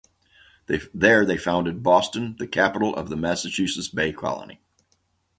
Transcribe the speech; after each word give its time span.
There 0.65 1.27
they 1.27 1.37
founded 1.37 1.83
Boston, 1.83 2.35
the 2.39 2.47
capital 2.47 2.95
of 2.95 3.09
the 3.09 3.15
Massachusetts 3.15 3.87
Bay 3.89 4.11
Colony. 4.11 4.59